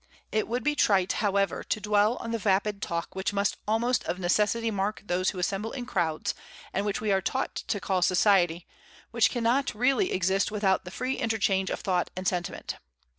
[0.31, 4.17] It would be trite, however, to dwell on the vapid talk which must almost of
[4.17, 6.33] necessity mark those who assemble in crowds,
[6.73, 8.65] and which we are taught to call society,
[9.11, 9.75] which really cannot
[10.11, 12.77] exist without the free interchange of thought and sentiment.